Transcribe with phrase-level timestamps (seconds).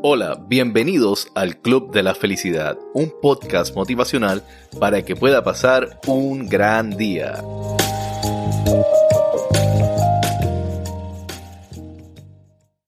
[0.00, 4.42] Hola, bienvenidos al Club de la Felicidad, un podcast motivacional
[4.80, 7.42] para que pueda pasar un gran día.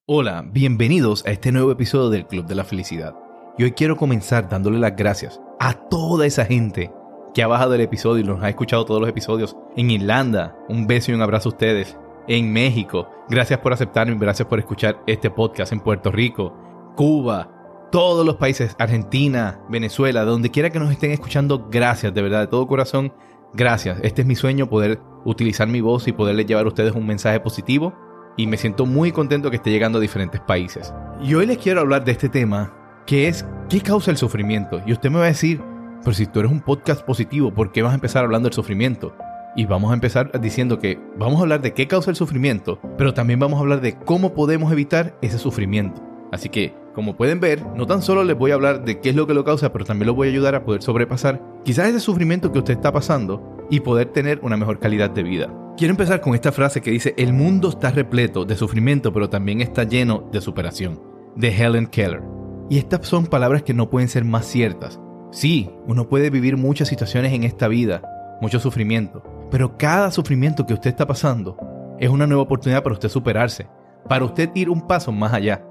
[0.06, 3.14] Hola, bienvenidos a este nuevo episodio del Club de la Felicidad.
[3.58, 6.91] Y hoy quiero comenzar dándole las gracias a toda esa gente
[7.34, 10.56] que ha bajado el episodio y nos ha escuchado todos los episodios en Irlanda.
[10.68, 11.98] Un beso y un abrazo a ustedes.
[12.27, 16.55] En México, gracias por aceptarme, gracias por escuchar este podcast en Puerto Rico,
[16.95, 22.41] Cuba, todos los países, Argentina, Venezuela, donde quiera que nos estén escuchando, gracias, de verdad,
[22.41, 23.12] de todo corazón,
[23.53, 23.98] gracias.
[24.03, 27.41] Este es mi sueño, poder utilizar mi voz y poderles llevar a ustedes un mensaje
[27.41, 27.95] positivo.
[28.36, 30.92] Y me siento muy contento que esté llegando a diferentes países.
[31.23, 32.73] Y hoy les quiero hablar de este tema,
[33.06, 34.83] que es ¿qué causa el sufrimiento?
[34.84, 35.62] Y usted me va a decir,
[36.03, 39.14] pero si tú eres un podcast positivo, ¿por qué vas a empezar hablando del sufrimiento?
[39.56, 43.14] Y vamos a empezar diciendo que vamos a hablar de qué causa el sufrimiento, pero
[43.14, 46.03] también vamos a hablar de cómo podemos evitar ese sufrimiento.
[46.33, 49.17] Así que, como pueden ver, no tan solo les voy a hablar de qué es
[49.17, 52.01] lo que lo causa, pero también los voy a ayudar a poder sobrepasar quizás ese
[52.01, 55.52] sufrimiento que usted está pasando y poder tener una mejor calidad de vida.
[55.77, 59.61] Quiero empezar con esta frase que dice, el mundo está repleto de sufrimiento, pero también
[59.61, 61.02] está lleno de superación,
[61.35, 62.23] de Helen Keller.
[62.70, 65.01] Y estas son palabras que no pueden ser más ciertas.
[65.33, 68.02] Sí, uno puede vivir muchas situaciones en esta vida,
[68.41, 71.57] mucho sufrimiento, pero cada sufrimiento que usted está pasando
[71.98, 73.67] es una nueva oportunidad para usted superarse,
[74.08, 75.64] para usted ir un paso más allá.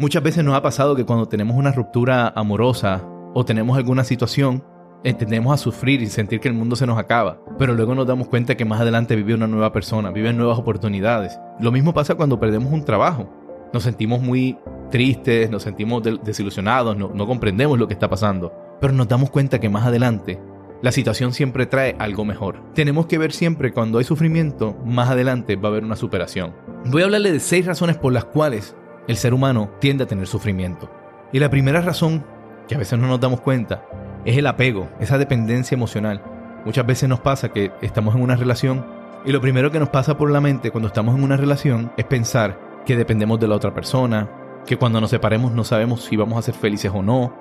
[0.00, 4.64] Muchas veces nos ha pasado que cuando tenemos una ruptura amorosa o tenemos alguna situación,
[5.04, 8.26] entendemos a sufrir y sentir que el mundo se nos acaba, pero luego nos damos
[8.26, 11.38] cuenta que más adelante vive una nueva persona, vive nuevas oportunidades.
[11.60, 13.28] Lo mismo pasa cuando perdemos un trabajo.
[13.74, 14.56] Nos sentimos muy
[14.90, 19.60] tristes, nos sentimos desilusionados, no, no comprendemos lo que está pasando, pero nos damos cuenta
[19.60, 20.40] que más adelante
[20.80, 22.72] la situación siempre trae algo mejor.
[22.72, 26.54] Tenemos que ver siempre cuando hay sufrimiento, más adelante va a haber una superación.
[26.86, 28.74] Voy a hablarle de seis razones por las cuales
[29.10, 30.88] el ser humano tiende a tener sufrimiento.
[31.32, 32.24] Y la primera razón,
[32.68, 33.84] que a veces no nos damos cuenta,
[34.24, 36.22] es el apego, esa dependencia emocional.
[36.64, 38.86] Muchas veces nos pasa que estamos en una relación
[39.24, 42.04] y lo primero que nos pasa por la mente cuando estamos en una relación es
[42.04, 42.56] pensar
[42.86, 44.30] que dependemos de la otra persona,
[44.64, 47.34] que cuando nos separemos no sabemos si vamos a ser felices o no.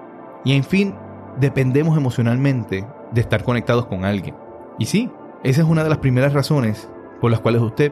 [0.43, 0.95] Y en fin,
[1.39, 4.35] dependemos emocionalmente de estar conectados con alguien.
[4.79, 5.11] Y sí,
[5.43, 6.89] esa es una de las primeras razones
[7.21, 7.91] por las cuales usted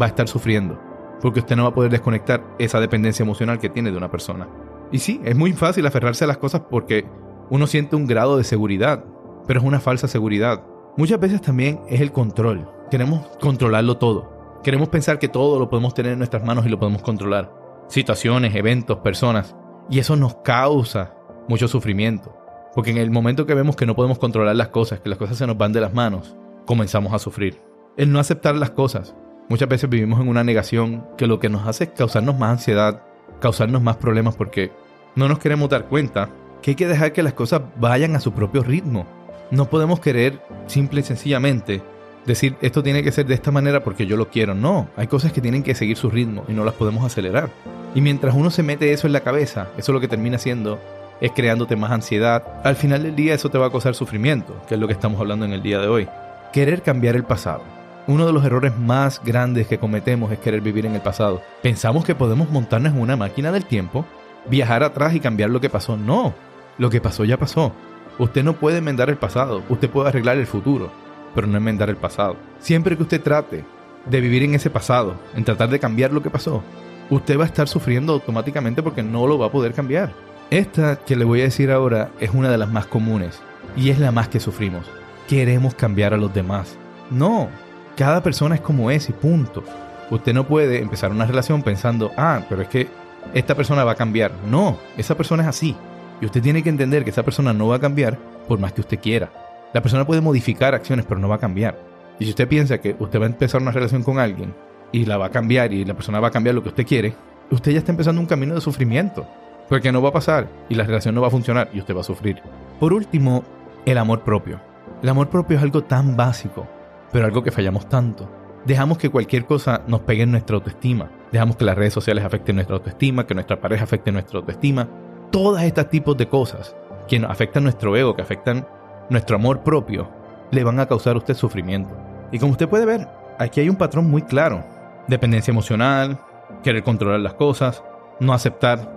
[0.00, 0.87] va a estar sufriendo
[1.20, 4.48] porque usted no va a poder desconectar esa dependencia emocional que tiene de una persona.
[4.90, 7.04] Y sí, es muy fácil aferrarse a las cosas porque
[7.50, 9.04] uno siente un grado de seguridad,
[9.46, 10.62] pero es una falsa seguridad.
[10.96, 12.68] Muchas veces también es el control.
[12.90, 14.60] Queremos controlarlo todo.
[14.62, 17.52] Queremos pensar que todo lo podemos tener en nuestras manos y lo podemos controlar.
[17.88, 19.54] Situaciones, eventos, personas.
[19.88, 21.14] Y eso nos causa
[21.48, 22.34] mucho sufrimiento.
[22.74, 25.36] Porque en el momento que vemos que no podemos controlar las cosas, que las cosas
[25.38, 26.36] se nos van de las manos,
[26.66, 27.60] comenzamos a sufrir.
[27.96, 29.14] El no aceptar las cosas,
[29.48, 33.00] Muchas veces vivimos en una negación que lo que nos hace es causarnos más ansiedad,
[33.40, 34.70] causarnos más problemas porque
[35.14, 36.28] no nos queremos dar cuenta
[36.60, 39.06] que hay que dejar que las cosas vayan a su propio ritmo.
[39.50, 41.82] No podemos querer simple y sencillamente
[42.26, 44.54] decir esto tiene que ser de esta manera porque yo lo quiero.
[44.54, 47.48] No, hay cosas que tienen que seguir su ritmo y no las podemos acelerar.
[47.94, 50.78] Y mientras uno se mete eso en la cabeza, eso lo que termina haciendo
[51.22, 52.44] es creándote más ansiedad.
[52.64, 55.18] Al final del día eso te va a causar sufrimiento, que es lo que estamos
[55.18, 56.06] hablando en el día de hoy.
[56.52, 57.77] Querer cambiar el pasado.
[58.08, 61.42] Uno de los errores más grandes que cometemos es querer vivir en el pasado.
[61.62, 64.06] Pensamos que podemos montarnos en una máquina del tiempo,
[64.48, 65.98] viajar atrás y cambiar lo que pasó.
[65.98, 66.32] No,
[66.78, 67.70] lo que pasó ya pasó.
[68.18, 70.90] Usted no puede enmendar el pasado, usted puede arreglar el futuro,
[71.34, 72.36] pero no enmendar el pasado.
[72.60, 73.62] Siempre que usted trate
[74.06, 76.62] de vivir en ese pasado, en tratar de cambiar lo que pasó,
[77.10, 80.14] usted va a estar sufriendo automáticamente porque no lo va a poder cambiar.
[80.48, 83.38] Esta que le voy a decir ahora es una de las más comunes
[83.76, 84.86] y es la más que sufrimos.
[85.28, 86.78] Queremos cambiar a los demás.
[87.10, 87.50] No,
[87.98, 89.64] cada persona es como es y punto.
[90.08, 92.86] Usted no puede empezar una relación pensando, ah, pero es que
[93.34, 94.30] esta persona va a cambiar.
[94.48, 95.74] No, esa persona es así.
[96.20, 98.16] Y usted tiene que entender que esa persona no va a cambiar
[98.46, 99.32] por más que usted quiera.
[99.74, 101.76] La persona puede modificar acciones, pero no va a cambiar.
[102.20, 104.54] Y si usted piensa que usted va a empezar una relación con alguien
[104.92, 107.14] y la va a cambiar y la persona va a cambiar lo que usted quiere,
[107.50, 109.26] usted ya está empezando un camino de sufrimiento.
[109.68, 112.02] Porque no va a pasar y la relación no va a funcionar y usted va
[112.02, 112.40] a sufrir.
[112.78, 113.42] Por último,
[113.84, 114.60] el amor propio.
[115.02, 116.68] El amor propio es algo tan básico,
[117.12, 118.28] pero algo que fallamos tanto.
[118.64, 121.10] Dejamos que cualquier cosa nos pegue en nuestra autoestima.
[121.32, 124.88] Dejamos que las redes sociales afecten nuestra autoestima, que nuestra pareja afecte nuestra autoestima.
[125.30, 126.76] Todos estos tipos de cosas
[127.06, 128.66] que afectan nuestro ego, que afectan
[129.08, 130.10] nuestro amor propio,
[130.50, 131.96] le van a causar a usted sufrimiento.
[132.32, 133.08] Y como usted puede ver,
[133.38, 134.64] aquí hay un patrón muy claro.
[135.06, 136.18] Dependencia emocional,
[136.62, 137.82] querer controlar las cosas,
[138.20, 138.92] no aceptar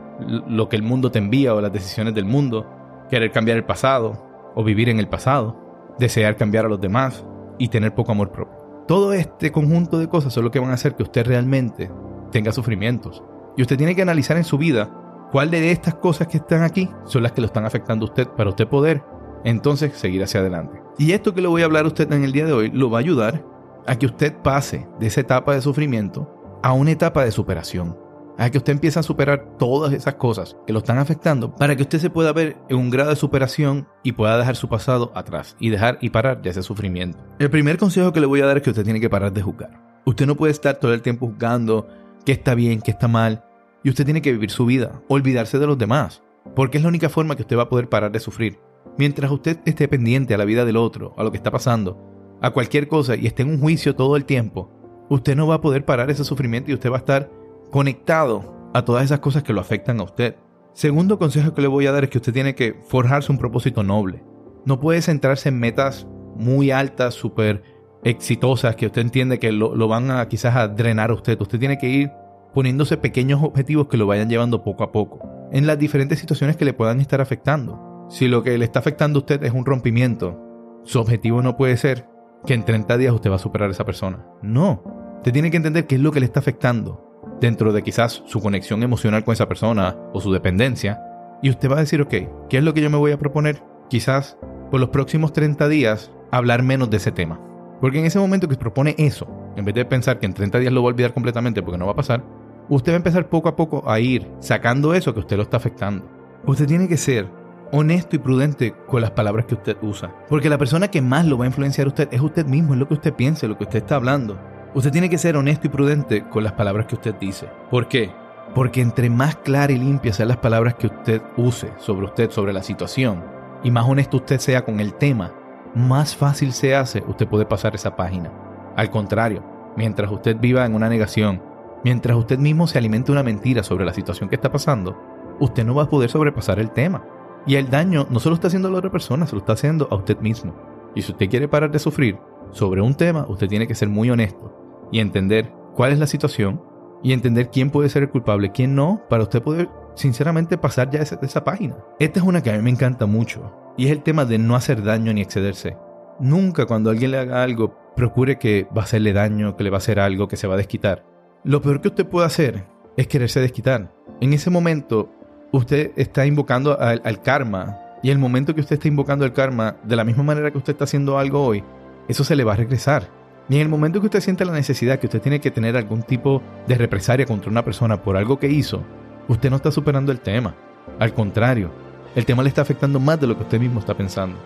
[0.47, 2.67] lo que el mundo te envía o las decisiones del mundo,
[3.09, 5.55] querer cambiar el pasado o vivir en el pasado,
[5.97, 7.23] desear cambiar a los demás
[7.61, 8.57] y tener poco amor propio.
[8.87, 11.91] Todo este conjunto de cosas son lo que van a hacer que usted realmente
[12.31, 13.23] tenga sufrimientos.
[13.55, 16.89] Y usted tiene que analizar en su vida cuál de estas cosas que están aquí
[17.05, 19.03] son las que lo están afectando a usted para usted poder
[19.43, 20.81] entonces seguir hacia adelante.
[20.97, 22.89] Y esto que le voy a hablar a usted en el día de hoy lo
[22.89, 23.45] va a ayudar
[23.85, 27.95] a que usted pase de esa etapa de sufrimiento a una etapa de superación.
[28.37, 31.83] A que usted empiece a superar todas esas cosas que lo están afectando para que
[31.83, 35.55] usted se pueda ver en un grado de superación y pueda dejar su pasado atrás
[35.59, 37.19] y dejar y parar de ese sufrimiento.
[37.39, 39.41] El primer consejo que le voy a dar es que usted tiene que parar de
[39.41, 39.81] juzgar.
[40.05, 41.87] Usted no puede estar todo el tiempo juzgando
[42.25, 43.43] qué está bien, qué está mal,
[43.83, 46.23] y usted tiene que vivir su vida, olvidarse de los demás,
[46.55, 48.59] porque es la única forma que usted va a poder parar de sufrir.
[48.97, 52.51] Mientras usted esté pendiente a la vida del otro, a lo que está pasando, a
[52.51, 54.71] cualquier cosa y esté en un juicio todo el tiempo,
[55.09, 57.29] usted no va a poder parar ese sufrimiento y usted va a estar
[57.71, 60.35] conectado a todas esas cosas que lo afectan a usted.
[60.73, 63.83] Segundo consejo que le voy a dar es que usted tiene que forjarse un propósito
[63.83, 64.23] noble.
[64.65, 67.63] No puede centrarse en metas muy altas, súper
[68.03, 71.39] exitosas, que usted entiende que lo, lo, van a quizás a drenar a usted.
[71.41, 72.11] Usted tiene que ir
[72.53, 75.19] poniéndose pequeños objetivos que lo vayan llevando poco a poco
[75.51, 78.07] en las diferentes situaciones que le puedan estar afectando.
[78.09, 80.39] Si lo que le está afectando a usted es un rompimiento,
[80.83, 82.07] su objetivo no puede ser
[82.45, 84.25] que en 30 días usted va a superar a esa persona.
[84.41, 84.81] No.
[85.17, 87.10] Usted tiene que entender qué es lo que le está afectando
[87.41, 91.01] dentro de quizás su conexión emocional con esa persona o su dependencia.
[91.41, 92.13] Y usted va a decir, ok,
[92.49, 93.61] ¿qué es lo que yo me voy a proponer?
[93.89, 94.37] Quizás
[94.69, 97.41] por los próximos 30 días hablar menos de ese tema.
[97.81, 99.27] Porque en ese momento que propone eso,
[99.57, 101.87] en vez de pensar que en 30 días lo va a olvidar completamente porque no
[101.87, 102.23] va a pasar,
[102.69, 105.57] usted va a empezar poco a poco a ir sacando eso que usted lo está
[105.57, 106.07] afectando.
[106.45, 107.27] Usted tiene que ser
[107.71, 110.13] honesto y prudente con las palabras que usted usa.
[110.29, 112.79] Porque la persona que más lo va a influenciar a usted es usted mismo, es
[112.79, 114.39] lo que usted piensa, lo que usted está hablando.
[114.73, 117.49] Usted tiene que ser honesto y prudente con las palabras que usted dice.
[117.69, 118.09] ¿Por qué?
[118.55, 122.53] Porque entre más claras y limpias sean las palabras que usted use sobre usted, sobre
[122.53, 123.21] la situación,
[123.65, 125.33] y más honesto usted sea con el tema,
[125.75, 128.31] más fácil se hace usted puede pasar esa página.
[128.77, 129.43] Al contrario,
[129.75, 131.43] mientras usted viva en una negación,
[131.83, 134.97] mientras usted mismo se alimente una mentira sobre la situación que está pasando,
[135.41, 137.05] usted no va a poder sobrepasar el tema.
[137.45, 139.51] Y el daño no se lo está haciendo a la otra persona, se lo está
[139.51, 140.55] haciendo a usted mismo.
[140.95, 142.17] Y si usted quiere parar de sufrir
[142.51, 144.60] sobre un tema, usted tiene que ser muy honesto
[144.91, 146.61] y entender cuál es la situación
[147.03, 151.01] y entender quién puede ser el culpable, quién no, para usted poder sinceramente pasar ya
[151.01, 151.77] esa, esa página.
[151.99, 154.55] Esta es una que a mí me encanta mucho y es el tema de no
[154.55, 155.77] hacer daño ni excederse.
[156.19, 159.77] Nunca cuando alguien le haga algo, procure que va a hacerle daño, que le va
[159.77, 161.03] a hacer algo, que se va a desquitar.
[161.43, 162.65] Lo peor que usted puede hacer
[162.97, 163.91] es quererse desquitar.
[164.19, 165.09] En ese momento,
[165.51, 167.79] usted está invocando al, karma.
[168.03, 170.73] Y el momento que usted está invocando el karma, de la misma manera que usted
[170.73, 171.63] está haciendo algo hoy,
[172.07, 173.09] eso se le va a regresar.
[173.51, 176.03] Y en el momento que usted siente la necesidad que usted tiene que tener algún
[176.03, 178.81] tipo de represalia contra una persona por algo que hizo,
[179.27, 180.55] usted no está superando el tema.
[180.99, 181.69] Al contrario,
[182.15, 184.37] el tema le está afectando más de lo que usted mismo está pensando.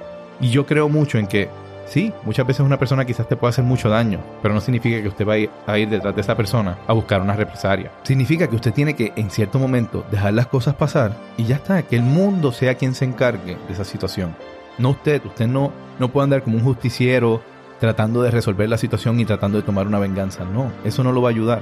[0.41, 1.49] Y yo creo mucho en que
[1.85, 5.07] Sí, muchas veces una persona quizás te puede hacer mucho daño, pero no significa que
[5.07, 7.91] usted va a ir, detrás de esa persona a buscar una represalia.
[8.01, 11.83] Significa que usted tiene que en cierto momento dejar las cosas pasar y ya está,
[11.83, 14.35] que el mundo sea quien se encargue de esa situación.
[14.79, 17.43] No usted, usted no, no puede andar como un justiciero
[17.85, 20.43] tratando de resolver la situación y tratando de tomar una venganza.
[20.43, 21.61] No, eso no lo va a ayudar.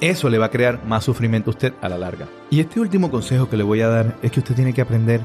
[0.00, 2.28] Eso le va a crear más sufrimiento a usted a la larga.
[2.48, 5.22] Y este último consejo que le voy a dar es que usted tiene que aprender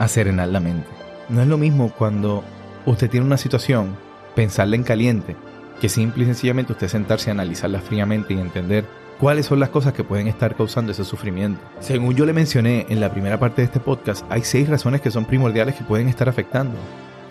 [0.00, 0.88] a serenar la mente.
[1.28, 2.42] No es lo mismo cuando
[2.84, 3.96] usted tiene una situación,
[4.34, 5.36] pensarla en caliente,
[5.80, 8.84] que simple y sencillamente usted sentarse a analizarla fríamente y entender
[9.20, 11.60] cuáles son las cosas que pueden estar causando ese sufrimiento.
[11.78, 15.12] Según yo le mencioné en la primera parte de este podcast, hay seis razones que
[15.12, 16.76] son primordiales que pueden estar afectando.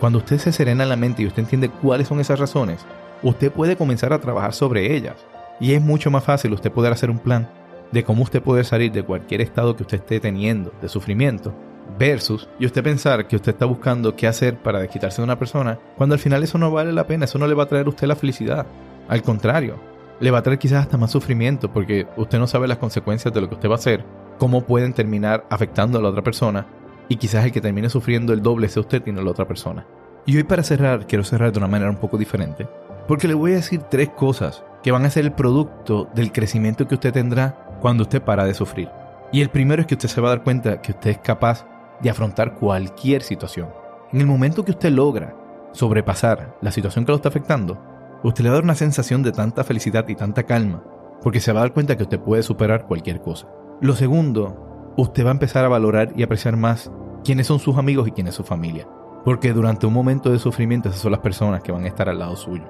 [0.02, 2.84] Cuando usted se serena la mente y usted entiende cuáles son esas razones,
[3.22, 5.14] usted puede comenzar a trabajar sobre ellas.
[5.60, 7.48] Y es mucho más fácil usted poder hacer un plan
[7.92, 11.54] de cómo usted puede salir de cualquier estado que usted esté teniendo de sufrimiento
[12.00, 15.78] versus y usted pensar que usted está buscando qué hacer para desquitarse de una persona,
[15.96, 17.90] cuando al final eso no vale la pena, eso no le va a traer a
[17.90, 18.66] usted la felicidad.
[19.06, 19.78] Al contrario,
[20.18, 23.40] le va a traer quizás hasta más sufrimiento porque usted no sabe las consecuencias de
[23.40, 24.04] lo que usted va a hacer,
[24.40, 26.66] cómo pueden terminar afectando a la otra persona
[27.12, 29.86] y quizás el que termine sufriendo el doble sea usted y no la otra persona.
[30.24, 32.66] Y hoy para cerrar, quiero cerrar de una manera un poco diferente,
[33.06, 36.88] porque le voy a decir tres cosas que van a ser el producto del crecimiento
[36.88, 38.88] que usted tendrá cuando usted para de sufrir.
[39.30, 41.66] Y el primero es que usted se va a dar cuenta que usted es capaz
[42.00, 43.68] de afrontar cualquier situación.
[44.10, 45.36] En el momento que usted logra
[45.72, 47.78] sobrepasar la situación que lo está afectando,
[48.22, 50.82] usted le va a dar una sensación de tanta felicidad y tanta calma,
[51.22, 53.48] porque se va a dar cuenta que usted puede superar cualquier cosa.
[53.82, 56.90] Lo segundo, usted va a empezar a valorar y apreciar más
[57.24, 58.88] quiénes son sus amigos y quién es su familia.
[59.24, 62.18] Porque durante un momento de sufrimiento esas son las personas que van a estar al
[62.18, 62.64] lado suyo.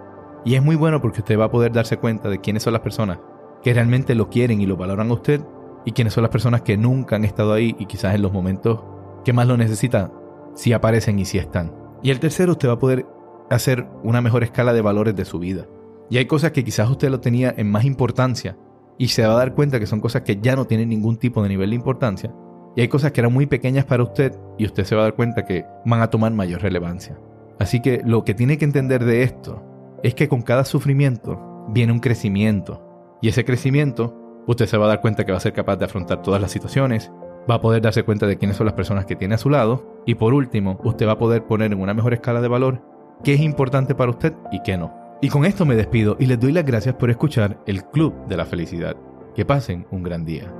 [0.44, 2.82] Y es muy bueno porque usted va a poder darse cuenta de quiénes son las
[2.82, 3.18] personas
[3.62, 5.40] que realmente lo quieren y lo valoran a usted
[5.84, 8.80] y quiénes son las personas que nunca han estado ahí y quizás en los momentos
[9.24, 10.12] que más lo necesitan,
[10.54, 11.72] si aparecen y si están.
[12.02, 13.06] Y el tercero, usted va a poder
[13.50, 15.66] hacer una mejor escala de valores de su vida.
[16.10, 18.56] Y hay cosas que quizás usted lo tenía en más importancia
[18.98, 21.42] y se va a dar cuenta que son cosas que ya no tienen ningún tipo
[21.42, 22.34] de nivel de importancia.
[22.74, 25.14] Y hay cosas que eran muy pequeñas para usted y usted se va a dar
[25.14, 27.18] cuenta que van a tomar mayor relevancia.
[27.58, 29.62] Así que lo que tiene que entender de esto
[30.02, 33.18] es que con cada sufrimiento viene un crecimiento.
[33.20, 35.84] Y ese crecimiento, usted se va a dar cuenta que va a ser capaz de
[35.84, 37.12] afrontar todas las situaciones,
[37.48, 40.00] va a poder darse cuenta de quiénes son las personas que tiene a su lado
[40.06, 42.82] y por último, usted va a poder poner en una mejor escala de valor
[43.22, 44.92] qué es importante para usted y qué no.
[45.20, 48.36] Y con esto me despido y les doy las gracias por escuchar el Club de
[48.36, 48.96] la Felicidad.
[49.36, 50.52] Que pasen un gran día.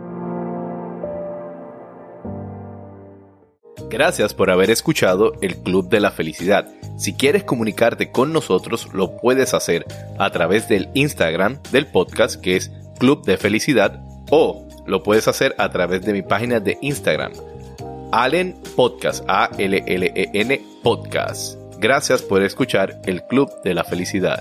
[3.93, 6.67] Gracias por haber escuchado el Club de la Felicidad.
[6.97, 9.85] Si quieres comunicarte con nosotros, lo puedes hacer
[10.19, 15.55] a través del Instagram del podcast que es Club de Felicidad o lo puedes hacer
[15.59, 17.33] a través de mi página de Instagram,
[18.13, 21.59] Allen Podcast, A-L-L-E-N Podcast.
[21.79, 24.39] Gracias por escuchar el Club de la Felicidad.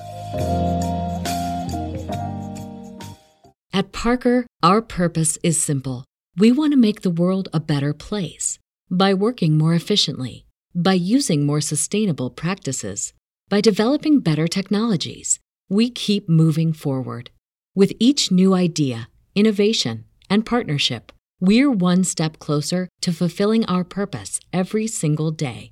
[3.73, 6.05] At Parker, our purpose is simple.
[6.37, 8.60] We want to make the world a better place
[8.91, 10.45] by working more efficiently,
[10.75, 13.13] by using more sustainable practices,
[13.47, 15.39] by developing better technologies.
[15.69, 17.29] We keep moving forward.
[17.73, 24.41] With each new idea, innovation, and partnership, we're one step closer to fulfilling our purpose
[24.51, 25.71] every single day.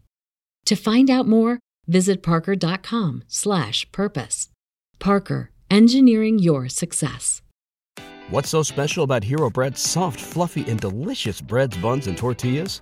[0.65, 4.49] To find out more, visit parker.com/purpose.
[4.99, 7.41] Parker, engineering your success.
[8.29, 12.81] What's so special about Hero Bread's soft, fluffy, and delicious breads, buns, and tortillas?